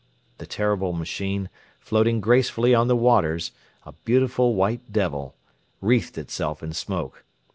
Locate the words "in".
6.63-6.73